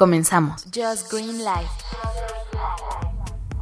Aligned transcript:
Comenzamos. 0.00 0.64
Just 0.74 1.12
Green 1.12 1.40
Life. 1.40 1.68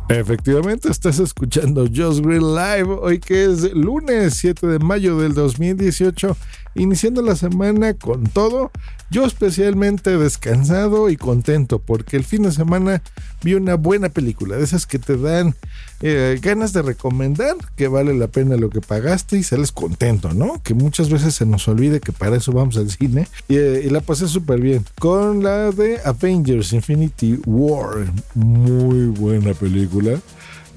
Efectivamente, 0.09 0.89
estás 0.89 1.19
escuchando 1.19 1.89
Just 1.93 2.21
Green 2.21 2.55
Live 2.55 2.97
hoy 3.03 3.19
que 3.19 3.47
es 3.47 3.75
lunes 3.75 4.35
7 4.35 4.69
de 4.69 4.79
mayo 4.79 5.19
del 5.19 5.35
2018, 5.35 6.37
iniciando 6.79 7.23
la 7.23 7.37
semana 7.37 7.95
con 7.95 8.25
todo. 8.25 8.71
Yo 9.11 9.25
especialmente 9.25 10.19
descansado 10.19 11.09
y 11.09 11.17
contento 11.17 11.79
porque 11.79 12.17
el 12.17 12.25
fin 12.25 12.43
de 12.43 12.53
semana 12.53 13.03
vi 13.43 13.55
una 13.55 13.75
buena 13.75 14.11
película, 14.11 14.57
de 14.57 14.65
esas 14.65 14.87
que 14.87 14.99
te 14.99 15.17
dan 15.17 15.55
eh, 16.01 16.39
ganas 16.43 16.73
de 16.73 16.83
recomendar, 16.83 17.57
que 17.75 17.89
vale 17.89 18.15
la 18.15 18.29
pena 18.29 18.57
lo 18.57 18.69
que 18.69 18.81
pagaste 18.81 19.39
y 19.39 19.43
sales 19.43 19.73
contento, 19.73 20.35
¿no? 20.35 20.63
Que 20.63 20.75
muchas 20.75 21.09
veces 21.11 21.35
se 21.35 21.47
nos 21.47 21.67
olvide 21.69 22.01
que 22.01 22.13
para 22.13 22.37
eso 22.37 22.53
vamos 22.53 22.77
al 22.77 22.91
cine 22.91 23.29
y, 23.49 23.57
eh, 23.57 23.83
y 23.87 23.91
la 23.91 24.01
pasé 24.01 24.29
súper 24.29 24.61
bien. 24.61 24.85
Con 24.99 25.43
la 25.43 25.71
de 25.71 26.01
Avengers 26.05 26.73
Infinity 26.75 27.41
War, 27.47 28.13
muy 28.35 29.07
buena 29.07 29.55
película. 29.55 30.21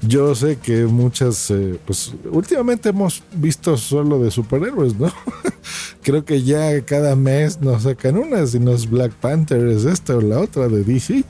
Yo 0.04 0.34
sé 0.34 0.58
que 0.58 0.84
muchas, 0.86 1.48
eh, 1.52 1.78
pues 1.86 2.12
últimamente 2.32 2.88
hemos 2.88 3.22
visto 3.34 3.76
solo 3.76 4.18
de 4.18 4.32
superhéroes, 4.32 4.96
¿no? 4.96 5.06
Creo 6.02 6.24
que 6.24 6.42
ya 6.42 6.80
cada 6.84 7.16
mes 7.16 7.60
nos 7.60 7.84
sacan 7.84 8.16
una, 8.16 8.46
si 8.46 8.58
no 8.58 8.72
es 8.72 8.90
Black 8.90 9.12
Panther, 9.12 9.66
es 9.68 9.84
esta 9.84 10.16
o 10.16 10.20
la 10.20 10.40
otra 10.40 10.68
de 10.68 10.84
DC. 10.84 11.24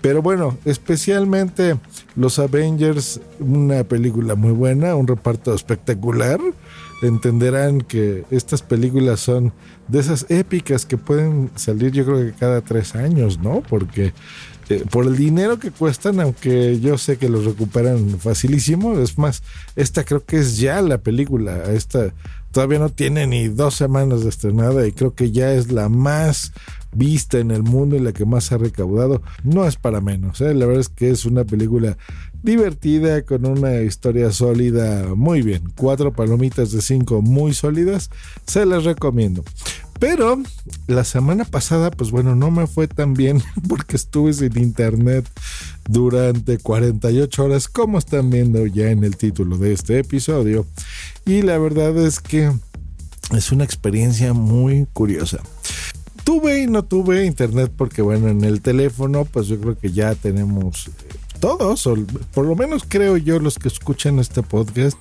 Pero 0.00 0.20
bueno, 0.20 0.58
especialmente 0.64 1.78
los 2.16 2.38
Avengers, 2.40 3.20
una 3.38 3.84
película 3.84 4.34
muy 4.34 4.50
buena, 4.50 4.96
un 4.96 5.06
reparto 5.06 5.54
espectacular. 5.54 6.40
Entenderán 7.02 7.80
que 7.80 8.24
estas 8.30 8.62
películas 8.62 9.20
son 9.20 9.52
de 9.88 10.00
esas 10.00 10.26
épicas 10.28 10.86
que 10.86 10.96
pueden 10.96 11.50
salir 11.56 11.92
yo 11.92 12.04
creo 12.04 12.18
que 12.18 12.32
cada 12.32 12.60
tres 12.60 12.94
años, 12.94 13.38
¿no? 13.38 13.62
Porque 13.68 14.12
eh, 14.68 14.84
por 14.90 15.06
el 15.06 15.16
dinero 15.16 15.58
que 15.58 15.70
cuestan, 15.70 16.20
aunque 16.20 16.80
yo 16.80 16.98
sé 16.98 17.16
que 17.16 17.28
los 17.28 17.44
recuperan 17.44 18.18
facilísimo, 18.18 18.98
es 18.98 19.18
más, 19.18 19.42
esta 19.76 20.04
creo 20.04 20.24
que 20.24 20.38
es 20.38 20.58
ya 20.58 20.80
la 20.80 20.98
película, 20.98 21.64
esta 21.72 22.12
todavía 22.52 22.78
no 22.78 22.90
tiene 22.90 23.26
ni 23.26 23.48
dos 23.48 23.74
semanas 23.74 24.22
de 24.22 24.28
estrenada 24.28 24.86
y 24.86 24.92
creo 24.92 25.14
que 25.14 25.32
ya 25.32 25.52
es 25.52 25.72
la 25.72 25.88
más 25.88 26.52
vista 26.94 27.38
en 27.38 27.50
el 27.50 27.62
mundo 27.62 27.96
y 27.96 28.00
la 28.00 28.12
que 28.12 28.24
más 28.24 28.52
ha 28.52 28.58
recaudado. 28.58 29.22
No 29.42 29.66
es 29.66 29.76
para 29.76 30.00
menos, 30.00 30.40
¿eh? 30.40 30.54
la 30.54 30.66
verdad 30.66 30.82
es 30.82 30.88
que 30.88 31.10
es 31.10 31.24
una 31.24 31.44
película 31.44 31.96
divertida 32.42 33.22
con 33.22 33.46
una 33.46 33.80
historia 33.82 34.32
sólida, 34.32 35.14
muy 35.14 35.42
bien, 35.42 35.62
cuatro 35.76 36.12
palomitas 36.12 36.72
de 36.72 36.82
cinco 36.82 37.22
muy 37.22 37.54
sólidas, 37.54 38.10
se 38.46 38.66
las 38.66 38.84
recomiendo. 38.84 39.44
Pero 40.02 40.42
la 40.88 41.04
semana 41.04 41.44
pasada, 41.44 41.92
pues 41.92 42.10
bueno, 42.10 42.34
no 42.34 42.50
me 42.50 42.66
fue 42.66 42.88
tan 42.88 43.14
bien 43.14 43.40
porque 43.68 43.94
estuve 43.94 44.32
sin 44.32 44.58
internet 44.58 45.24
durante 45.88 46.58
48 46.58 47.44
horas, 47.44 47.68
como 47.68 47.98
están 47.98 48.28
viendo 48.28 48.66
ya 48.66 48.90
en 48.90 49.04
el 49.04 49.16
título 49.16 49.58
de 49.58 49.72
este 49.72 50.00
episodio. 50.00 50.66
Y 51.24 51.42
la 51.42 51.58
verdad 51.58 51.96
es 51.98 52.20
que 52.20 52.52
es 53.36 53.52
una 53.52 53.64
experiencia 53.64 54.32
muy 54.32 54.86
curiosa. 54.92 55.38
Tuve 56.24 56.62
y 56.62 56.66
no 56.66 56.84
tuve 56.84 57.24
internet 57.24 57.72
porque 57.76 58.02
bueno, 58.02 58.28
en 58.28 58.44
el 58.44 58.60
teléfono, 58.60 59.24
pues 59.24 59.46
yo 59.48 59.60
creo 59.60 59.78
que 59.78 59.92
ya 59.92 60.14
tenemos 60.14 60.88
eh, 60.88 60.90
todos, 61.40 61.86
o 61.86 61.96
por 62.32 62.46
lo 62.46 62.54
menos 62.54 62.84
creo 62.88 63.16
yo 63.16 63.40
los 63.40 63.58
que 63.58 63.68
escuchan 63.68 64.18
este 64.18 64.42
podcast, 64.42 64.96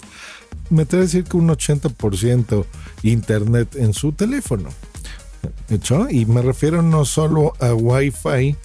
me 0.70 0.84
atrevo 0.84 1.04
a 1.04 1.06
decir 1.06 1.24
que 1.26 1.38
un 1.38 1.50
80% 1.50 2.66
internet 3.04 3.76
en 3.76 3.94
su 3.94 4.14
teléfono. 4.14 4.70
¿Hecho? 5.70 6.08
Y 6.10 6.26
me 6.26 6.42
refiero 6.42 6.82
no 6.82 7.06
solo 7.06 7.54
a 7.60 7.74
Wi-Fi, 7.74 8.56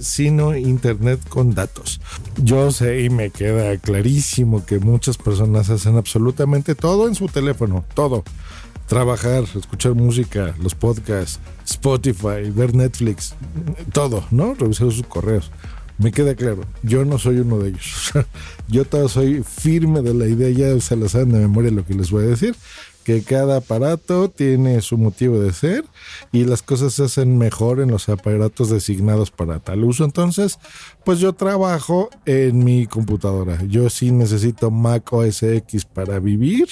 sino 0.00 0.56
internet 0.56 1.20
con 1.28 1.54
datos. 1.54 2.00
Yo 2.42 2.70
sé 2.70 3.02
y 3.02 3.10
me 3.10 3.30
queda 3.30 3.76
clarísimo 3.78 4.64
que 4.64 4.78
muchas 4.78 5.16
personas 5.16 5.70
hacen 5.70 5.96
absolutamente 5.96 6.74
todo 6.74 7.08
en 7.08 7.14
su 7.14 7.26
teléfono, 7.26 7.84
todo. 7.94 8.24
Trabajar, 8.86 9.44
escuchar 9.56 9.94
música, 9.94 10.54
los 10.62 10.74
podcasts, 10.74 11.40
Spotify, 11.64 12.50
ver 12.54 12.74
Netflix, 12.74 13.34
todo, 13.92 14.24
¿no? 14.30 14.54
Revisar 14.54 14.92
sus 14.92 15.06
correos. 15.06 15.50
Me 15.96 16.12
queda 16.12 16.34
claro, 16.34 16.62
yo 16.82 17.04
no 17.04 17.18
soy 17.18 17.38
uno 17.38 17.58
de 17.58 17.70
ellos. 17.70 18.12
yo 18.68 18.84
todo 18.84 19.08
soy 19.08 19.42
firme 19.42 20.02
de 20.02 20.12
la 20.12 20.26
idea, 20.26 20.50
ya 20.50 20.80
se 20.80 20.96
la 20.96 21.08
saben 21.08 21.32
de 21.32 21.38
memoria 21.38 21.70
lo 21.70 21.86
que 21.86 21.94
les 21.94 22.10
voy 22.10 22.24
a 22.24 22.28
decir 22.28 22.54
que 23.04 23.22
cada 23.22 23.58
aparato 23.58 24.28
tiene 24.28 24.80
su 24.80 24.98
motivo 24.98 25.38
de 25.38 25.52
ser 25.52 25.84
y 26.32 26.44
las 26.44 26.62
cosas 26.62 26.94
se 26.94 27.04
hacen 27.04 27.38
mejor 27.38 27.80
en 27.80 27.90
los 27.90 28.08
aparatos 28.08 28.70
designados 28.70 29.30
para 29.30 29.60
tal 29.60 29.84
uso. 29.84 30.04
Entonces, 30.04 30.58
pues 31.04 31.20
yo 31.20 31.34
trabajo 31.34 32.08
en 32.26 32.64
mi 32.64 32.86
computadora. 32.86 33.62
Yo 33.68 33.90
sí 33.90 34.10
necesito 34.10 34.70
Mac 34.70 35.12
OS 35.12 35.42
X 35.42 35.84
para 35.84 36.18
vivir 36.18 36.68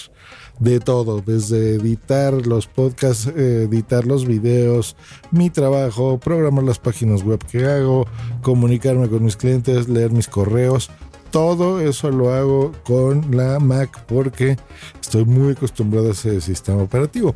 de 0.59 0.81
todo, 0.81 1.23
desde 1.25 1.75
editar 1.75 2.47
los 2.47 2.67
podcasts, 2.67 3.27
editar 3.27 4.07
los 4.07 4.27
videos, 4.27 4.97
mi 5.31 5.51
trabajo, 5.51 6.19
programar 6.19 6.65
las 6.65 6.79
páginas 6.79 7.23
web 7.25 7.45
que 7.51 7.65
hago, 7.65 8.07
comunicarme 8.43 9.09
con 9.09 9.25
mis 9.25 9.37
clientes, 9.37 9.89
leer 9.89 10.13
mis 10.13 10.29
correos 10.29 10.91
todo 11.33 11.81
eso 11.81 12.11
lo 12.11 12.33
hago 12.33 12.73
con 12.85 13.35
la 13.37 13.59
Mac 13.59 14.05
porque 14.07 14.57
estoy 15.01 15.25
muy 15.25 15.53
acostumbrado 15.53 16.09
a 16.09 16.13
ese 16.13 16.41
sistema 16.43 16.83
operativo. 16.83 17.35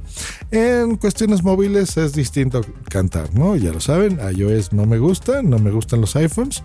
En 0.51 0.97
cuestiones 0.97 1.43
móviles 1.43 1.97
es 1.97 2.13
distinto 2.13 2.61
cantar, 2.91 3.35
¿no? 3.35 3.57
Ya 3.57 3.73
lo 3.73 3.81
saben, 3.81 4.21
iOS 4.37 4.75
no 4.75 4.85
me 4.85 4.99
gusta, 4.99 5.43
no 5.43 5.59
me 5.59 5.71
gustan 5.71 6.03
los 6.03 6.15
iPhones. 6.15 6.63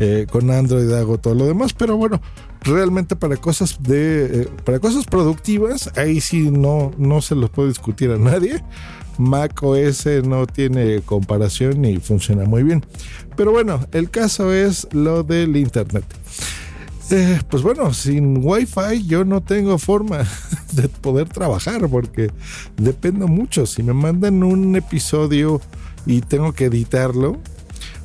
Eh, 0.00 0.26
con 0.30 0.50
Android 0.50 0.90
hago 0.92 1.18
todo 1.18 1.34
lo 1.36 1.46
demás, 1.46 1.72
pero 1.72 1.96
bueno, 1.96 2.20
realmente 2.62 3.14
para 3.14 3.36
cosas 3.36 3.80
de 3.80 4.42
eh, 4.42 4.48
para 4.64 4.80
cosas 4.80 5.04
productivas 5.06 5.90
ahí 5.96 6.20
sí 6.20 6.50
no 6.50 6.92
no 6.96 7.20
se 7.20 7.34
los 7.34 7.50
puede 7.50 7.68
discutir 7.68 8.10
a 8.10 8.18
nadie 8.18 8.62
Mac 9.18 9.60
OS 9.62 10.06
no 10.24 10.46
tiene 10.46 11.00
comparación 11.00 11.84
y 11.84 11.98
funciona 11.98 12.44
muy 12.44 12.62
bien 12.62 12.84
pero 13.36 13.50
bueno 13.50 13.80
el 13.92 14.10
caso 14.10 14.52
es 14.52 14.86
lo 14.92 15.24
del 15.24 15.56
internet 15.56 16.04
eh, 17.12 17.40
pues 17.48 17.62
bueno, 17.62 17.92
sin 17.92 18.44
Wi-Fi 18.44 19.06
yo 19.06 19.24
no 19.24 19.42
tengo 19.42 19.78
forma 19.78 20.26
de 20.72 20.88
poder 20.88 21.28
trabajar 21.28 21.88
porque 21.88 22.30
dependo 22.76 23.28
mucho. 23.28 23.66
Si 23.66 23.82
me 23.82 23.92
mandan 23.92 24.42
un 24.42 24.74
episodio 24.76 25.60
y 26.06 26.22
tengo 26.22 26.52
que 26.52 26.66
editarlo, 26.66 27.38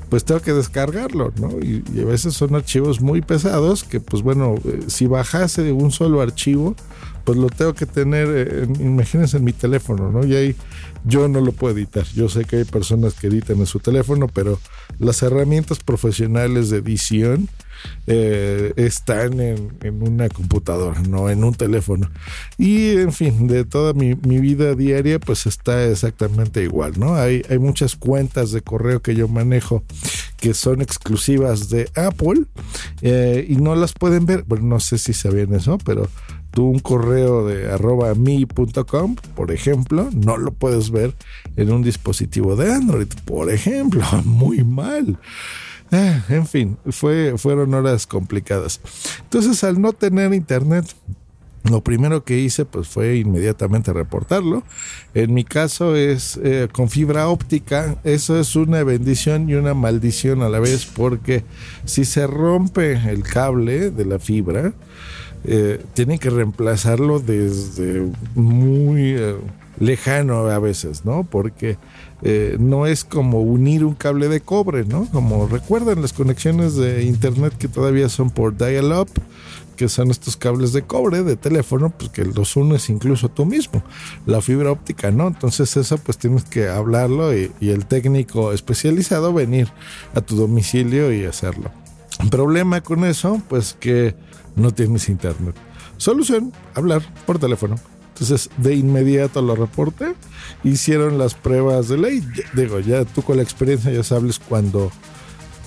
pues 0.09 0.23
tengo 0.23 0.41
que 0.41 0.53
descargarlo, 0.53 1.34
¿no? 1.40 1.50
Y, 1.59 1.84
a 2.00 2.06
veces 2.06 2.34
son 2.34 2.56
archivos 2.56 3.01
muy 3.01 3.22
pesados 3.22 3.84
que, 3.84 4.00
pues 4.00 4.23
bueno, 4.23 4.56
eh, 4.66 4.81
si 4.88 5.06
bajase 5.06 5.72
un 5.72 5.91
solo 5.91 6.22
archivo, 6.22 6.75
pues 7.25 7.38
lo 7.38 7.50
tengo 7.50 7.74
que 7.74 7.85
tener, 7.85 8.28
eh, 8.31 8.68
imagínense 8.79 9.38
en 9.38 9.44
mi 9.44 9.53
teléfono, 9.53 10.12
¿no? 10.12 10.25
Y 10.25 10.35
ahí 10.35 10.56
yo 11.03 11.28
no 11.28 11.41
lo 11.41 11.51
puedo 11.51 11.75
editar. 11.75 12.06
Yo 12.16 12.29
sé 12.29 12.45
que 12.45 12.57
hay 12.57 12.63
personas 12.63 13.13
que 13.16 13.28
editan 13.28 13.57
en 13.57 13.66
su 13.66 13.79
teléfono, 13.79 14.28
pero 14.28 14.59
las 15.00 15.22
herramientas 15.24 15.79
profesionales 15.79 16.69
de 16.69 16.78
edición 16.78 17.50
eh, 18.07 18.73
están 18.75 19.39
en, 19.39 19.71
una 20.01 20.29
computadora, 20.29 21.01
no 21.01 21.29
en 21.29 21.43
un 21.43 21.53
teléfono. 21.53 22.09
Y 22.57 22.91
en 22.97 23.13
fin, 23.13 23.47
de 23.47 23.65
toda 23.65 23.93
mi, 23.93 24.13
vida 24.15 24.75
diaria, 24.75 25.19
pues 25.19 25.45
está 25.45 25.85
exactamente 25.85 26.63
igual, 26.63 26.93
¿no? 26.97 27.15
Hay, 27.15 27.43
hay 27.49 27.59
muchas 27.59 27.95
cuentas 27.95 28.51
de 28.51 28.61
correo 28.61 29.01
que 29.01 29.15
yo 29.15 29.27
manejo 29.27 29.83
que 30.38 30.53
son 30.53 30.81
exclusivas 30.81 31.69
de 31.69 31.89
Apple 31.95 32.43
eh, 33.01 33.45
y 33.49 33.55
no 33.57 33.75
las 33.75 33.94
pueden 33.94 34.25
ver. 34.25 34.44
Bueno, 34.47 34.65
no 34.65 34.79
sé 34.79 34.97
si 34.97 35.13
sabían 35.13 35.53
eso, 35.53 35.77
pero 35.83 36.07
tú 36.51 36.65
un 36.65 36.79
correo 36.79 37.45
de 37.45 37.71
arroba 37.71 38.13
mi.com, 38.15 39.15
por 39.35 39.51
ejemplo, 39.51 40.09
no 40.13 40.38
lo 40.38 40.51
puedes 40.51 40.91
ver 40.91 41.13
en 41.55 41.71
un 41.71 41.83
dispositivo 41.83 42.55
de 42.55 42.73
Android, 42.73 43.07
por 43.25 43.51
ejemplo, 43.51 44.03
muy 44.25 44.63
mal. 44.63 45.19
Ah, 45.92 46.22
en 46.30 46.45
fin, 46.45 46.78
fue, 46.89 47.38
fueron 47.38 47.74
horas 47.74 48.06
complicadas. 48.07 48.81
Entonces, 49.24 49.63
al 49.63 49.81
no 49.81 49.94
tener 49.94 50.34
internet, 50.34 50.86
lo 51.69 51.81
primero 51.81 52.24
que 52.24 52.38
hice 52.39 52.66
pues 52.66 52.88
fue 52.88 53.18
inmediatamente 53.18 53.92
reportarlo. 53.94 54.63
En 55.13 55.34
mi 55.34 55.44
caso 55.44 55.95
es 55.95 56.39
eh, 56.44 56.68
con 56.72 56.89
fibra 56.89 57.28
óptica. 57.28 57.98
Eso 58.04 58.39
es 58.39 58.56
una 58.56 58.84
bendición 58.84 59.50
y 59.50 59.56
una 59.56 59.74
maldición 59.74 60.42
a 60.44 60.50
la 60.50 60.60
vez 60.60 60.86
porque 60.86 61.44
si 61.86 62.06
se 62.06 62.28
rompe 62.28 62.94
el 62.94 63.24
cable 63.24 63.89
de 63.89 64.06
la 64.06 64.19
fibra, 64.19 64.74
eh, 65.44 65.84
tienen 65.94 66.19
que 66.19 66.30
reemplazarlo 66.30 67.19
desde 67.19 68.12
muy 68.36 69.16
eh, 69.18 69.36
lejano 69.79 70.47
a 70.47 70.59
veces, 70.59 71.06
¿no? 71.06 71.24
Porque 71.24 71.77
eh, 72.21 72.57
no 72.59 72.88
es 72.88 73.03
como 73.03 73.41
unir 73.41 73.85
un 73.85 73.94
cable 73.94 74.27
de 74.27 74.41
cobre, 74.41 74.85
¿no? 74.85 75.06
Como 75.12 75.47
recuerdan 75.47 76.01
las 76.01 76.13
conexiones 76.13 76.75
de 76.75 77.03
internet 77.03 77.53
que 77.57 77.68
todavía 77.68 78.09
son 78.09 78.29
por 78.29 78.57
dial-up, 78.57 79.09
que 79.75 79.89
son 79.89 80.09
estos 80.09 80.35
cables 80.35 80.74
de 80.74 80.81
cobre 80.81 81.24
de 81.24 81.35
teléfono, 81.35 81.91
pues 81.91 82.09
que 82.09 82.25
los 82.25 82.56
unes 82.56 82.89
incluso 82.89 83.29
tú 83.29 83.45
mismo. 83.45 83.83
La 84.25 84.41
fibra 84.41 84.71
óptica 84.71 85.12
no, 85.12 85.27
entonces 85.27 85.77
eso 85.77 85.97
pues 86.00 86.18
tienes 86.18 86.44
que 86.44 86.68
hablarlo 86.68 87.35
y, 87.38 87.51
y 87.59 87.69
el 87.69 87.85
técnico 87.85 88.53
especializado 88.53 89.33
venir 89.33 89.68
a 90.15 90.21
tu 90.21 90.35
domicilio 90.35 91.13
y 91.13 91.25
hacerlo. 91.25 91.71
Problema 92.31 92.81
con 92.81 93.06
eso, 93.06 93.41
pues 93.47 93.77
que 93.79 94.15
no 94.56 94.74
tienes 94.74 95.07
internet. 95.07 95.56
Solución, 95.97 96.51
hablar 96.74 97.03
por 97.25 97.38
teléfono. 97.38 97.75
Entonces, 98.19 98.49
de 98.57 98.73
inmediato 98.73 99.43
lo 99.43 99.55
reporté. 99.55 100.15
Hicieron 100.63 101.19
las 101.19 101.35
pruebas 101.35 101.87
de 101.87 101.99
ley. 101.99 102.23
Digo, 102.53 102.79
ya 102.79 103.05
tú 103.05 103.21
con 103.21 103.37
la 103.37 103.43
experiencia 103.43 103.91
ya 103.91 104.03
sabes 104.03 104.39
cuando 104.39 104.91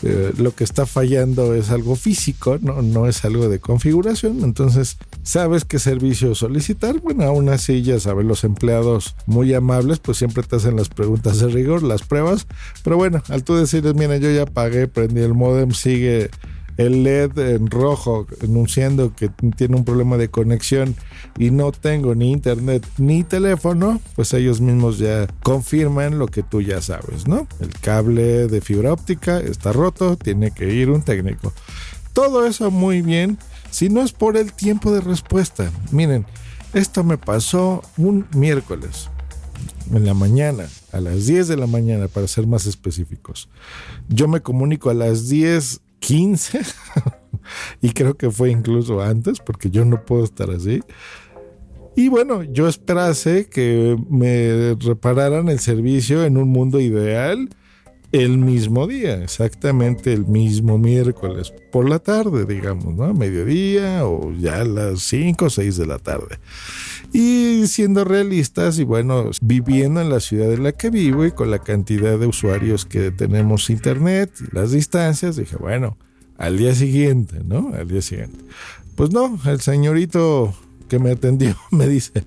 eh, 0.02 0.32
lo 0.36 0.52
que 0.52 0.64
está 0.64 0.84
fallando 0.84 1.54
es 1.54 1.70
algo 1.70 1.94
físico, 1.94 2.58
¿no? 2.60 2.82
no 2.82 3.06
es 3.06 3.24
algo 3.24 3.48
de 3.48 3.60
configuración. 3.60 4.42
Entonces, 4.42 4.98
sabes 5.22 5.64
qué 5.64 5.78
servicio 5.78 6.34
solicitar. 6.34 6.98
Bueno, 6.98 7.22
aún 7.22 7.50
así, 7.50 7.82
ya 7.82 8.00
sabes, 8.00 8.26
los 8.26 8.42
empleados 8.42 9.14
muy 9.26 9.54
amables, 9.54 10.00
pues 10.00 10.18
siempre 10.18 10.42
te 10.42 10.56
hacen 10.56 10.74
las 10.74 10.88
preguntas 10.88 11.38
de 11.38 11.48
rigor, 11.48 11.84
las 11.84 12.02
pruebas. 12.02 12.48
Pero 12.82 12.96
bueno, 12.96 13.22
al 13.28 13.44
tú 13.44 13.54
decirles, 13.54 13.94
mira, 13.94 14.16
yo 14.16 14.30
ya 14.32 14.44
pagué, 14.44 14.88
prendí 14.88 15.20
el 15.20 15.34
modem, 15.34 15.70
sigue 15.70 16.30
el 16.80 17.02
LED 17.02 17.38
en 17.38 17.70
rojo 17.70 18.26
anunciando 18.42 19.14
que 19.14 19.28
tiene 19.56 19.76
un 19.76 19.84
problema 19.84 20.16
de 20.16 20.30
conexión 20.30 20.96
y 21.38 21.50
no 21.50 21.72
tengo 21.72 22.14
ni 22.14 22.32
internet 22.32 22.86
ni 22.96 23.22
teléfono, 23.22 24.00
pues 24.16 24.32
ellos 24.32 24.62
mismos 24.62 24.98
ya 24.98 25.26
confirman 25.42 26.18
lo 26.18 26.26
que 26.26 26.42
tú 26.42 26.62
ya 26.62 26.80
sabes, 26.80 27.28
¿no? 27.28 27.46
El 27.60 27.70
cable 27.80 28.48
de 28.48 28.60
fibra 28.62 28.94
óptica 28.94 29.40
está 29.40 29.72
roto, 29.72 30.16
tiene 30.16 30.52
que 30.52 30.72
ir 30.72 30.88
un 30.90 31.02
técnico. 31.02 31.52
Todo 32.14 32.46
eso 32.46 32.70
muy 32.70 33.02
bien, 33.02 33.36
si 33.70 33.90
no 33.90 34.00
es 34.00 34.12
por 34.12 34.38
el 34.38 34.54
tiempo 34.54 34.90
de 34.90 35.02
respuesta. 35.02 35.70
Miren, 35.92 36.24
esto 36.72 37.04
me 37.04 37.18
pasó 37.18 37.82
un 37.98 38.26
miércoles 38.34 39.10
en 39.92 40.06
la 40.06 40.14
mañana, 40.14 40.66
a 40.92 41.00
las 41.00 41.26
10 41.26 41.48
de 41.48 41.56
la 41.58 41.66
mañana 41.66 42.08
para 42.08 42.26
ser 42.26 42.46
más 42.46 42.66
específicos. 42.66 43.50
Yo 44.08 44.28
me 44.28 44.40
comunico 44.40 44.88
a 44.88 44.94
las 44.94 45.28
10 45.28 45.80
15 46.00 46.60
y 47.80 47.90
creo 47.90 48.16
que 48.16 48.30
fue 48.30 48.50
incluso 48.50 49.00
antes 49.00 49.38
porque 49.38 49.70
yo 49.70 49.84
no 49.84 50.04
puedo 50.04 50.24
estar 50.24 50.50
así. 50.50 50.80
Y 51.96 52.08
bueno, 52.08 52.42
yo 52.44 52.68
esperase 52.68 53.48
que 53.48 53.96
me 54.08 54.74
repararan 54.80 55.48
el 55.48 55.58
servicio 55.58 56.24
en 56.24 56.36
un 56.36 56.48
mundo 56.48 56.80
ideal 56.80 57.48
el 58.12 58.38
mismo 58.38 58.86
día, 58.86 59.22
exactamente 59.22 60.12
el 60.12 60.26
mismo 60.26 60.78
miércoles, 60.78 61.52
por 61.70 61.88
la 61.88 62.00
tarde, 62.00 62.44
digamos, 62.44 62.94
¿no? 62.94 63.14
Mediodía 63.14 64.04
o 64.04 64.32
ya 64.32 64.62
a 64.62 64.64
las 64.64 65.00
5 65.02 65.44
o 65.44 65.50
6 65.50 65.76
de 65.76 65.86
la 65.86 65.98
tarde. 65.98 66.38
Y 67.12 67.66
siendo 67.66 68.04
realistas 68.04 68.78
y 68.78 68.84
bueno, 68.84 69.30
viviendo 69.42 70.00
en 70.00 70.10
la 70.10 70.20
ciudad 70.20 70.52
en 70.52 70.62
la 70.62 70.72
que 70.72 70.90
vivo 70.90 71.24
y 71.24 71.32
con 71.32 71.50
la 71.50 71.58
cantidad 71.58 72.18
de 72.18 72.26
usuarios 72.26 72.84
que 72.84 73.10
tenemos 73.10 73.68
internet 73.70 74.32
y 74.40 74.54
las 74.54 74.70
distancias, 74.70 75.36
dije, 75.36 75.56
bueno, 75.56 75.96
al 76.38 76.56
día 76.56 76.74
siguiente, 76.74 77.42
¿no? 77.44 77.72
Al 77.74 77.88
día 77.88 78.00
siguiente. 78.00 78.38
Pues 78.94 79.10
no, 79.10 79.38
el 79.46 79.60
señorito 79.60 80.54
que 80.88 80.98
me 80.98 81.12
atendió 81.12 81.56
me 81.70 81.88
dice, 81.88 82.24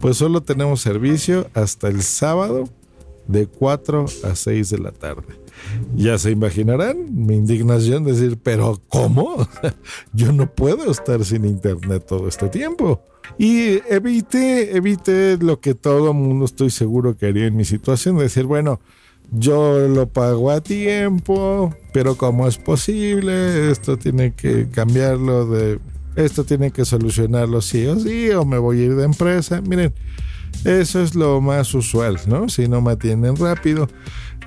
pues 0.00 0.16
solo 0.16 0.42
tenemos 0.42 0.80
servicio 0.80 1.48
hasta 1.54 1.88
el 1.88 2.02
sábado 2.02 2.68
de 3.28 3.46
4 3.46 4.06
a 4.24 4.36
6 4.36 4.70
de 4.70 4.78
la 4.78 4.92
tarde. 4.92 5.46
Ya 5.94 6.18
se 6.18 6.30
imaginarán 6.30 7.26
mi 7.26 7.34
indignación 7.34 8.04
decir, 8.04 8.38
pero 8.42 8.80
¿cómo? 8.88 9.48
Yo 10.12 10.32
no 10.32 10.52
puedo 10.52 10.90
estar 10.90 11.24
sin 11.24 11.44
internet 11.44 12.04
todo 12.06 12.28
este 12.28 12.48
tiempo. 12.48 13.02
Y 13.38 13.80
evité, 13.88 14.76
evité 14.76 15.36
lo 15.38 15.60
que 15.60 15.74
todo 15.74 16.12
mundo 16.12 16.44
estoy 16.44 16.70
seguro 16.70 17.16
que 17.16 17.26
haría 17.26 17.46
en 17.46 17.56
mi 17.56 17.64
situación, 17.64 18.18
decir, 18.18 18.44
bueno, 18.44 18.80
yo 19.32 19.88
lo 19.88 20.08
pago 20.08 20.50
a 20.50 20.60
tiempo, 20.60 21.74
pero 21.92 22.16
¿cómo 22.16 22.46
es 22.46 22.58
posible? 22.58 23.70
Esto 23.70 23.96
tiene 23.96 24.34
que 24.34 24.68
cambiarlo 24.70 25.46
de... 25.46 25.78
Esto 26.14 26.44
tiene 26.44 26.70
que 26.70 26.86
solucionarlo 26.86 27.60
sí 27.60 27.84
o 27.86 27.98
sí, 27.98 28.30
o 28.30 28.46
me 28.46 28.56
voy 28.56 28.80
a 28.80 28.84
ir 28.84 28.94
de 28.94 29.04
empresa. 29.04 29.60
Miren, 29.60 29.92
eso 30.64 31.02
es 31.02 31.14
lo 31.14 31.40
más 31.40 31.72
usual, 31.74 32.18
¿no? 32.26 32.48
Si 32.48 32.68
no 32.68 32.80
me 32.80 32.92
atienden 32.92 33.36
rápido. 33.36 33.88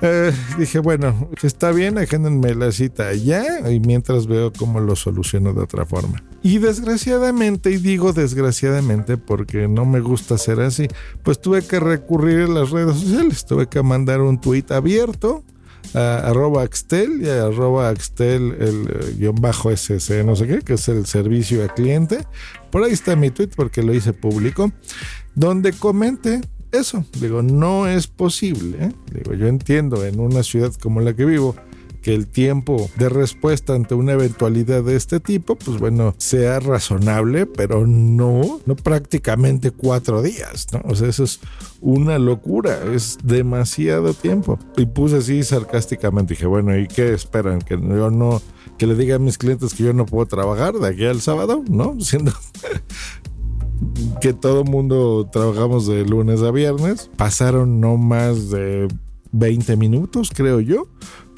Eh, 0.02 0.32
dije, 0.58 0.78
bueno, 0.78 1.28
está 1.42 1.72
bien, 1.72 1.98
agéndenme 1.98 2.54
la 2.54 2.72
cita 2.72 3.08
allá 3.08 3.70
y 3.70 3.80
mientras 3.80 4.26
veo 4.26 4.50
cómo 4.52 4.80
lo 4.80 4.96
soluciono 4.96 5.52
de 5.52 5.62
otra 5.62 5.84
forma. 5.84 6.22
Y 6.42 6.58
desgraciadamente, 6.58 7.70
y 7.70 7.76
digo 7.76 8.12
desgraciadamente 8.14 9.18
porque 9.18 9.68
no 9.68 9.84
me 9.84 10.00
gusta 10.00 10.38
ser 10.38 10.60
así, 10.60 10.88
pues 11.22 11.40
tuve 11.40 11.62
que 11.62 11.80
recurrir 11.80 12.42
a 12.42 12.48
las 12.48 12.70
redes 12.70 12.98
sociales, 12.98 13.44
tuve 13.44 13.66
que 13.66 13.82
mandar 13.82 14.22
un 14.22 14.40
tweet 14.40 14.64
abierto 14.70 15.44
arroba 15.94 16.62
Axtel 16.62 17.22
y 17.22 17.28
arroba 17.28 17.88
Axtel 17.88 18.56
el 18.60 18.88
eh, 18.88 19.14
guion 19.18 19.36
bajo 19.36 19.70
SC, 19.70 20.24
no 20.24 20.36
sé 20.36 20.46
qué, 20.46 20.60
que 20.60 20.74
es 20.74 20.88
el 20.88 21.06
servicio 21.06 21.62
al 21.62 21.74
cliente. 21.74 22.26
Por 22.70 22.84
ahí 22.84 22.92
está 22.92 23.16
mi 23.16 23.30
tweet 23.30 23.50
porque 23.56 23.82
lo 23.82 23.92
hice 23.92 24.12
público, 24.12 24.72
donde 25.34 25.72
comente 25.72 26.40
eso. 26.72 27.04
Digo, 27.20 27.42
no 27.42 27.88
es 27.88 28.06
posible. 28.06 28.76
¿eh? 28.80 28.92
Digo, 29.12 29.34
yo 29.34 29.48
entiendo 29.48 30.04
en 30.04 30.20
una 30.20 30.42
ciudad 30.42 30.72
como 30.80 31.00
la 31.00 31.14
que 31.14 31.24
vivo 31.24 31.56
que 32.02 32.14
el 32.14 32.26
tiempo 32.26 32.90
de 32.96 33.08
respuesta 33.08 33.74
ante 33.74 33.94
una 33.94 34.12
eventualidad 34.12 34.82
de 34.82 34.96
este 34.96 35.20
tipo, 35.20 35.56
pues 35.56 35.78
bueno, 35.78 36.14
sea 36.18 36.60
razonable, 36.60 37.46
pero 37.46 37.86
no, 37.86 38.60
no 38.66 38.76
prácticamente 38.76 39.70
cuatro 39.70 40.22
días, 40.22 40.66
¿no? 40.72 40.80
O 40.84 40.94
sea, 40.94 41.08
eso 41.08 41.24
es 41.24 41.40
una 41.80 42.18
locura, 42.18 42.78
es 42.92 43.18
demasiado 43.22 44.14
tiempo. 44.14 44.58
Y 44.76 44.86
puse 44.86 45.18
así 45.18 45.42
sarcásticamente, 45.42 46.34
dije, 46.34 46.46
bueno, 46.46 46.76
¿y 46.76 46.86
qué 46.88 47.12
esperan? 47.12 47.60
Que 47.60 47.78
yo 47.78 48.10
no, 48.10 48.40
que 48.78 48.86
le 48.86 48.94
diga 48.94 49.16
a 49.16 49.18
mis 49.18 49.38
clientes 49.38 49.74
que 49.74 49.84
yo 49.84 49.92
no 49.92 50.06
puedo 50.06 50.26
trabajar 50.26 50.74
de 50.74 50.88
aquí 50.88 51.04
al 51.04 51.20
sábado, 51.20 51.62
¿no? 51.68 51.96
Siendo 52.00 52.32
que 54.20 54.32
todo 54.32 54.64
mundo 54.64 55.28
trabajamos 55.32 55.86
de 55.86 56.04
lunes 56.04 56.42
a 56.42 56.50
viernes. 56.50 57.10
Pasaron 57.16 57.80
no 57.80 57.96
más 57.96 58.50
de 58.50 58.88
20 59.32 59.76
minutos, 59.76 60.30
creo 60.34 60.60
yo, 60.60 60.88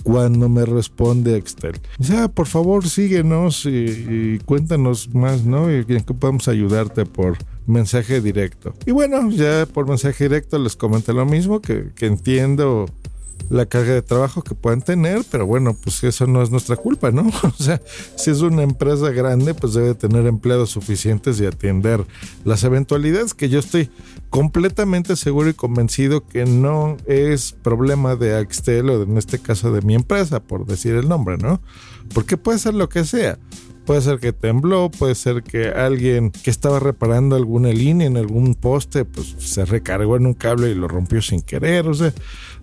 cuando 0.03 0.49
me 0.49 0.65
responde 0.65 1.37
Excel. 1.37 1.81
Dice, 1.99 2.17
ah, 2.17 2.29
por 2.29 2.47
favor, 2.47 2.89
síguenos 2.89 3.67
y, 3.67 4.39
cuéntanos 4.45 5.15
más, 5.15 5.45
¿no? 5.45 5.71
Y 5.71 5.85
en 5.89 6.05
qué 6.05 6.15
podemos 6.15 6.49
ayudarte 6.49 7.07
por 7.07 7.39
mensaje 7.67 8.21
directo. 8.21 8.75
Y 8.87 8.91
bueno, 8.91 9.31
ya 9.31 9.67
por 9.67 9.89
mensaje 9.89 10.25
directo 10.25 10.59
les 10.59 10.77
comenté 10.77 11.13
lo 11.13 11.25
mismo, 11.27 11.61
que, 11.61 11.91
que 11.95 12.07
entiendo 12.07 12.87
la 13.51 13.67
carga 13.67 13.95
de 13.95 14.03
trabajo 14.03 14.43
que 14.43 14.55
puedan 14.55 14.83
tener, 14.83 15.23
pero 15.31 15.47
bueno, 15.47 15.75
pues 15.75 16.03
eso 16.05 16.27
no 16.27 16.43
es 16.43 16.51
nuestra 16.51 16.77
culpa, 16.77 17.11
¿no? 17.11 17.31
O 17.43 17.63
sea, 17.63 17.81
si 18.17 18.31
es 18.31 18.41
una 18.41 18.63
empresa 18.63 19.11
grande, 19.11 19.55
pues 19.55 19.75
debe 19.75 19.95
tener 19.95 20.27
empleados 20.27 20.71
suficientes 20.71 21.41
y 21.41 21.47
atender 21.47 22.05
las 22.45 22.65
eventualidades 22.65 23.35
que 23.35 23.49
yo 23.49 23.59
estoy 23.59 23.91
completamente 24.31 25.17
seguro 25.17 25.51
y 25.51 25.55
convencido 25.55 26.27
que 26.27 26.45
no 26.45 26.97
es 27.07 27.53
problema 27.63 28.17
de 28.17 28.37
Axtel 28.37 28.91
o 28.91 29.03
en 29.03 29.19
este 29.19 29.39
caso 29.39 29.73
de 29.73 29.83
mi 29.83 29.95
empresa, 29.95 30.41
por 30.41 30.67
decir 30.67 30.95
el 30.95 31.09
nombre, 31.09 31.37
¿no? 31.37 31.61
Porque 32.15 32.37
puede 32.37 32.59
ser 32.59 32.75
lo 32.75 32.89
que 32.89 33.05
sea. 33.05 33.39
Puede 33.85 34.01
ser 34.01 34.21
que 34.21 34.33
tembló, 34.33 34.91
puede 34.91 35.15
ser 35.17 35.43
que 35.43 35.69
alguien 35.69 36.31
que 36.31 36.51
estaba 36.51 36.79
reparando 36.79 37.35
alguna 37.35 37.71
línea 37.71 38.07
en 38.07 38.17
algún 38.17 38.55
poste, 38.55 39.05
pues 39.05 39.35
se 39.39 39.65
recargó 39.65 40.17
en 40.17 40.27
un 40.27 40.35
cable 40.35 40.71
y 40.71 40.75
lo 40.75 40.87
rompió 40.87 41.21
sin 41.21 41.43
querer. 41.43 41.89
O 41.89 41.95
sea, 41.95 42.13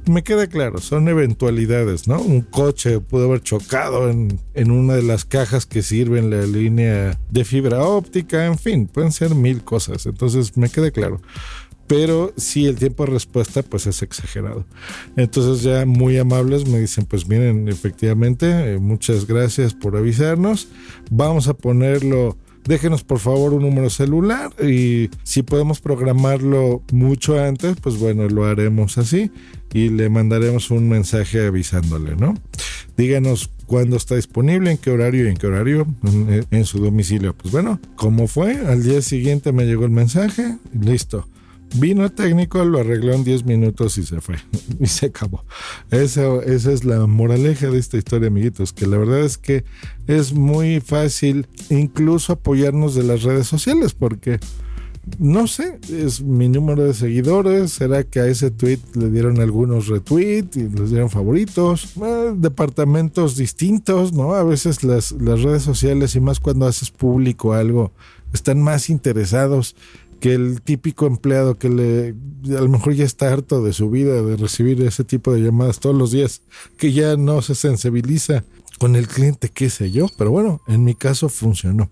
me 0.05 0.23
queda 0.23 0.47
claro, 0.47 0.79
son 0.79 1.09
eventualidades, 1.09 2.07
¿no? 2.07 2.21
Un 2.21 2.41
coche 2.41 3.01
pudo 3.01 3.25
haber 3.25 3.41
chocado 3.41 4.09
en, 4.09 4.39
en 4.53 4.71
una 4.71 4.95
de 4.95 5.03
las 5.03 5.25
cajas 5.25 5.65
que 5.65 5.81
sirven 5.81 6.29
la 6.29 6.43
línea 6.43 7.19
de 7.29 7.43
fibra 7.43 7.83
óptica, 7.83 8.45
en 8.45 8.57
fin, 8.57 8.87
pueden 8.87 9.11
ser 9.11 9.35
mil 9.35 9.63
cosas. 9.63 10.05
Entonces, 10.05 10.55
me 10.55 10.69
queda 10.69 10.91
claro 10.91 11.21
pero 11.89 12.31
sí 12.37 12.67
el 12.67 12.75
tiempo 12.75 13.03
de 13.03 13.13
respuesta 13.13 13.63
pues 13.63 13.87
es 13.87 14.03
exagerado. 14.03 14.63
Entonces 15.17 15.63
ya 15.63 15.87
muy 15.87 16.19
amables 16.19 16.67
me 16.67 16.79
dicen 16.79 17.05
pues 17.05 17.27
miren 17.27 17.67
efectivamente 17.67 18.73
eh, 18.73 18.77
muchas 18.77 19.25
gracias 19.25 19.73
por 19.73 19.97
avisarnos, 19.97 20.67
vamos 21.09 21.47
a 21.47 21.55
ponerlo 21.55 22.37
déjenos 22.65 23.03
por 23.03 23.17
favor 23.17 23.53
un 23.53 23.63
número 23.63 23.89
celular 23.89 24.51
y 24.63 25.09
si 25.23 25.41
podemos 25.41 25.79
programarlo 25.79 26.83
mucho 26.91 27.43
antes, 27.43 27.77
pues 27.81 27.97
bueno, 27.97 28.29
lo 28.29 28.45
haremos 28.45 28.99
así 28.99 29.31
y 29.73 29.89
le 29.89 30.09
mandaremos 30.09 30.69
un 30.69 30.89
mensaje 30.89 31.43
avisándole, 31.43 32.15
¿no? 32.15 32.35
Díganos 32.97 33.49
cuándo 33.65 33.97
está 33.97 34.15
disponible, 34.15 34.69
en 34.69 34.77
qué 34.77 34.91
horario 34.91 35.25
y 35.25 35.29
en 35.29 35.37
qué 35.37 35.47
horario 35.47 35.87
en, 36.03 36.45
en 36.51 36.65
su 36.65 36.77
domicilio. 36.77 37.33
Pues 37.35 37.51
bueno, 37.51 37.79
¿cómo 37.95 38.27
fue? 38.27 38.57
Al 38.67 38.83
día 38.83 39.01
siguiente 39.01 39.51
me 39.51 39.65
llegó 39.65 39.85
el 39.85 39.91
mensaje 39.91 40.57
listo 40.79 41.25
Vino 41.75 42.09
técnico, 42.09 42.63
lo 42.65 42.79
arregló 42.79 43.13
en 43.13 43.23
10 43.23 43.45
minutos 43.45 43.97
y 43.97 44.03
se 44.03 44.21
fue. 44.21 44.37
Y 44.79 44.87
se 44.87 45.07
acabó. 45.07 45.43
Esa 45.91 46.41
es 46.45 46.85
la 46.85 47.05
moraleja 47.05 47.69
de 47.69 47.79
esta 47.79 47.97
historia, 47.97 48.27
amiguitos, 48.27 48.71
que 48.71 48.87
la 48.87 48.97
verdad 48.97 49.21
es 49.21 49.37
que 49.37 49.65
es 50.07 50.33
muy 50.33 50.79
fácil 50.79 51.47
incluso 51.69 52.33
apoyarnos 52.33 52.95
de 52.95 53.03
las 53.03 53.23
redes 53.23 53.47
sociales, 53.47 53.93
porque 53.93 54.39
no 55.17 55.47
sé, 55.47 55.79
es 55.91 56.21
mi 56.21 56.49
número 56.49 56.83
de 56.83 56.93
seguidores. 56.93 57.71
¿Será 57.71 58.03
que 58.03 58.19
a 58.19 58.27
ese 58.27 58.51
tweet 58.51 58.79
le 58.93 59.09
dieron 59.09 59.41
algunos 59.41 59.87
retweets 59.87 60.57
y 60.57 60.69
les 60.69 60.91
dieron 60.91 61.09
favoritos? 61.09 61.95
Eh, 62.01 62.33
departamentos 62.35 63.35
distintos, 63.35 64.13
¿no? 64.13 64.33
A 64.33 64.43
veces 64.43 64.83
las 64.83 65.11
redes 65.11 65.63
sociales 65.63 66.15
y 66.15 66.19
más 66.19 66.39
cuando 66.39 66.67
haces 66.67 66.91
público 66.91 67.53
algo, 67.53 67.91
están 68.33 68.61
más 68.61 68.89
interesados 68.89 69.75
que 70.19 70.33
el 70.33 70.61
típico 70.61 71.07
empleado 71.07 71.57
que 71.57 71.69
le 71.69 72.15
a 72.57 72.61
lo 72.61 72.69
mejor 72.69 72.93
ya 72.93 73.05
está 73.05 73.31
harto 73.31 73.63
de 73.63 73.73
su 73.73 73.89
vida 73.89 74.21
de 74.21 74.37
recibir 74.37 74.81
ese 74.81 75.03
tipo 75.03 75.33
de 75.33 75.41
llamadas 75.41 75.79
todos 75.79 75.95
los 75.95 76.11
días, 76.11 76.41
que 76.77 76.93
ya 76.93 77.17
no 77.17 77.41
se 77.41 77.55
sensibiliza 77.55 78.43
con 78.79 78.95
el 78.95 79.07
cliente, 79.07 79.49
qué 79.49 79.69
sé 79.69 79.91
yo, 79.91 80.07
pero 80.17 80.31
bueno, 80.31 80.61
en 80.67 80.83
mi 80.83 80.95
caso 80.95 81.27
funcionó. 81.27 81.91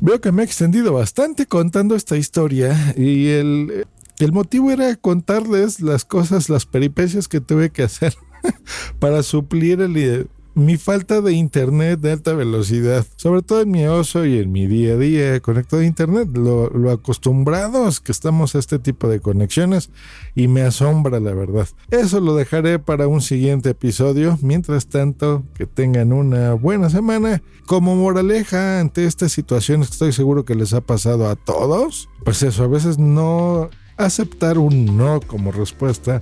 Veo 0.00 0.20
que 0.20 0.32
me 0.32 0.42
he 0.42 0.44
extendido 0.44 0.92
bastante 0.92 1.46
contando 1.46 1.94
esta 1.94 2.16
historia 2.16 2.94
y 2.96 3.28
el, 3.28 3.86
el 4.18 4.32
motivo 4.32 4.70
era 4.70 4.96
contarles 4.96 5.80
las 5.80 6.04
cosas, 6.04 6.48
las 6.48 6.66
peripecias 6.66 7.28
que 7.28 7.40
tuve 7.40 7.70
que 7.70 7.82
hacer 7.82 8.14
para 8.98 9.22
suplir 9.22 9.80
el, 9.80 10.28
mi 10.54 10.76
falta 10.76 11.20
de 11.20 11.32
internet 11.32 12.00
de 12.00 12.12
alta 12.12 12.32
velocidad, 12.34 13.06
sobre 13.16 13.42
todo 13.42 13.60
en 13.62 13.70
mi 13.70 13.86
oso 13.86 14.24
y 14.24 14.38
en 14.38 14.52
mi 14.52 14.66
día 14.66 14.94
a 14.94 14.96
día 14.96 15.40
conectado 15.40 15.82
a 15.82 15.86
internet, 15.86 16.28
lo, 16.34 16.70
lo, 16.70 16.90
acostumbrados 16.90 18.00
que 18.00 18.12
estamos 18.12 18.54
a 18.54 18.58
este 18.58 18.78
tipo 18.78 19.08
de 19.08 19.20
conexiones 19.20 19.90
y 20.34 20.48
me 20.48 20.62
asombra 20.62 21.20
la 21.20 21.32
verdad. 21.34 21.68
Eso 21.90 22.20
lo 22.20 22.34
dejaré 22.34 22.78
para 22.78 23.06
un 23.08 23.20
siguiente 23.20 23.70
episodio. 23.70 24.38
Mientras 24.42 24.86
tanto, 24.86 25.44
que 25.54 25.66
tengan 25.66 26.12
una 26.12 26.54
buena 26.54 26.90
semana. 26.90 27.42
Como 27.66 27.94
moraleja 27.94 28.80
ante 28.80 29.04
estas 29.04 29.32
situaciones 29.32 29.90
estoy 29.90 30.12
seguro 30.12 30.44
que 30.44 30.54
les 30.54 30.74
ha 30.74 30.80
pasado 30.80 31.28
a 31.28 31.36
todos, 31.36 32.08
pues 32.24 32.42
eso, 32.42 32.64
a 32.64 32.68
veces 32.68 32.98
no 32.98 33.70
aceptar 33.96 34.58
un 34.58 34.96
no 34.96 35.20
como 35.20 35.52
respuesta 35.52 36.20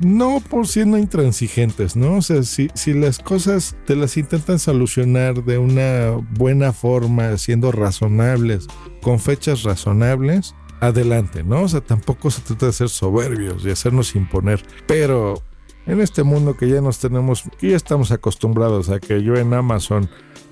no 0.00 0.40
por 0.40 0.66
siendo 0.66 0.98
intransigentes, 0.98 1.96
¿no? 1.96 2.16
O 2.16 2.22
sea, 2.22 2.42
si, 2.42 2.68
si 2.74 2.92
las 2.94 3.18
cosas 3.18 3.76
te 3.86 3.96
las 3.96 4.16
intentan 4.16 4.58
solucionar 4.58 5.44
de 5.44 5.58
una 5.58 6.10
buena 6.36 6.72
forma, 6.72 7.36
siendo 7.38 7.72
razonables, 7.72 8.66
con 9.02 9.20
fechas 9.20 9.62
razonables, 9.62 10.54
adelante, 10.80 11.44
¿no? 11.44 11.62
O 11.62 11.68
sea, 11.68 11.80
tampoco 11.80 12.30
se 12.30 12.42
trata 12.42 12.66
de 12.66 12.72
ser 12.72 12.88
soberbios 12.88 13.64
y 13.64 13.70
hacernos 13.70 14.14
imponer, 14.14 14.62
pero 14.86 15.42
en 15.86 16.00
este 16.00 16.22
mundo 16.22 16.56
que 16.56 16.68
ya 16.68 16.80
nos 16.80 16.98
tenemos, 16.98 17.44
que 17.58 17.70
ya 17.70 17.76
estamos 17.76 18.10
acostumbrados 18.10 18.88
a 18.90 19.00
que 19.00 19.22
yo 19.22 19.36
en 19.36 19.52
Amazon 19.54 20.08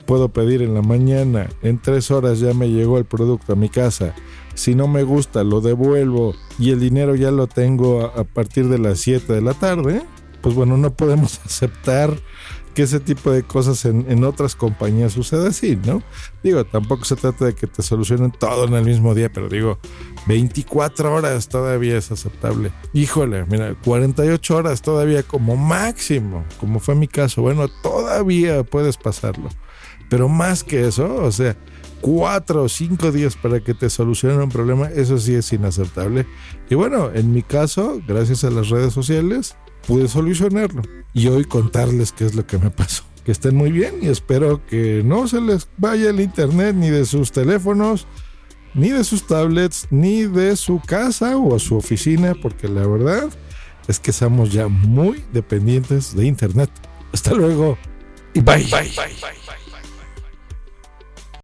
puedo 0.06 0.28
pedir 0.28 0.62
en 0.62 0.74
la 0.74 0.82
mañana, 0.82 1.48
en 1.62 1.80
tres 1.80 2.10
horas 2.10 2.40
ya 2.40 2.54
me 2.54 2.68
llegó 2.68 2.98
el 2.98 3.04
producto 3.04 3.52
a 3.52 3.56
mi 3.56 3.68
casa. 3.68 4.14
Si 4.54 4.74
no 4.74 4.86
me 4.86 5.02
gusta 5.02 5.44
lo 5.44 5.60
devuelvo 5.60 6.34
y 6.58 6.70
el 6.70 6.80
dinero 6.80 7.14
ya 7.14 7.30
lo 7.30 7.46
tengo 7.46 8.04
a, 8.04 8.24
partir 8.24 8.68
de 8.68 8.78
las 8.78 9.00
7 9.00 9.32
de 9.32 9.40
la 9.40 9.54
tarde, 9.54 10.02
pues 10.42 10.54
bueno, 10.54 10.76
no 10.76 10.92
podemos 10.92 11.40
aceptar 11.44 12.14
que 12.74 12.82
ese 12.82 13.00
tipo 13.00 13.30
de 13.30 13.42
cosas 13.42 13.84
en, 13.84 14.24
otras 14.24 14.56
compañías 14.56 15.12
suceda 15.12 15.48
así, 15.48 15.78
¿no? 15.84 16.02
Digo, 16.42 16.64
tampoco 16.64 17.04
se 17.04 17.16
trata 17.16 17.46
de 17.46 17.54
que 17.54 17.66
te 17.66 17.82
solucionen 17.82 18.30
todo 18.30 18.66
en 18.66 18.74
el 18.74 18.84
mismo 18.84 19.14
día, 19.14 19.30
pero 19.32 19.48
digo, 19.48 19.78
24 20.26 21.14
horas 21.14 21.48
todavía 21.48 21.96
es 21.96 22.10
aceptable. 22.10 22.72
Híjole, 22.92 23.44
mira, 23.46 23.74
48 23.84 24.56
horas 24.56 24.82
todavía 24.82 25.22
como 25.22 25.56
máximo, 25.56 26.44
como 26.60 26.80
fue 26.80 26.94
mi 26.94 27.08
caso, 27.08 27.42
bueno, 27.42 27.68
todavía 27.68 28.62
puedes 28.64 28.96
pasarlo. 28.96 29.48
Pero 30.08 30.28
más 30.28 30.62
que 30.62 30.86
eso, 30.86 31.14
o 31.22 31.32
sea, 31.32 31.56
cuatro 32.02 32.64
o 32.64 32.68
cinco 32.68 33.10
días 33.10 33.36
para 33.36 33.60
que 33.60 33.72
te 33.72 33.88
solucionen 33.88 34.40
un 34.40 34.50
problema, 34.50 34.88
eso 34.90 35.16
sí 35.18 35.34
es 35.34 35.50
inaceptable. 35.52 36.26
Y 36.68 36.74
bueno, 36.74 37.10
en 37.14 37.32
mi 37.32 37.42
caso, 37.42 38.02
gracias 38.06 38.44
a 38.44 38.50
las 38.50 38.68
redes 38.68 38.92
sociales, 38.92 39.56
pude 39.86 40.08
solucionarlo. 40.08 40.82
Y 41.14 41.28
hoy 41.28 41.44
contarles 41.44 42.12
qué 42.12 42.26
es 42.26 42.34
lo 42.34 42.46
que 42.46 42.58
me 42.58 42.70
pasó. 42.70 43.04
Que 43.24 43.32
estén 43.32 43.56
muy 43.56 43.70
bien 43.70 43.94
y 44.02 44.08
espero 44.08 44.66
que 44.66 45.02
no 45.04 45.28
se 45.28 45.40
les 45.40 45.68
vaya 45.78 46.10
el 46.10 46.20
internet 46.20 46.74
ni 46.74 46.90
de 46.90 47.06
sus 47.06 47.30
teléfonos, 47.30 48.06
ni 48.74 48.90
de 48.90 49.04
sus 49.04 49.26
tablets, 49.26 49.86
ni 49.90 50.24
de 50.24 50.56
su 50.56 50.80
casa 50.80 51.36
o 51.38 51.58
su 51.58 51.76
oficina, 51.76 52.34
porque 52.34 52.68
la 52.68 52.86
verdad 52.86 53.30
es 53.86 54.00
que 54.00 54.10
estamos 54.10 54.52
ya 54.52 54.66
muy 54.66 55.24
dependientes 55.32 56.16
de 56.16 56.26
internet. 56.26 56.70
Hasta 57.12 57.32
luego 57.34 57.78
y 58.34 58.40
bye. 58.40 58.56
bye, 58.64 58.90
bye, 58.96 59.14
bye 59.20 59.61